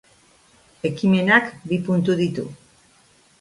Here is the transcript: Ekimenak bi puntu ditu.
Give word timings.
Ekimenak 0.89 1.51
bi 1.69 1.79
puntu 1.91 2.17
ditu. 2.23 2.47